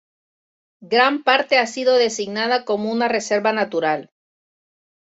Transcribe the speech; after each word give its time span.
Gran 0.93 1.21
parte 1.23 1.59
ha 1.59 1.67
sido 1.67 1.93
designada 1.93 2.65
como 2.65 2.91
una 2.91 3.07
reserva 3.07 3.53
natural. 3.53 4.09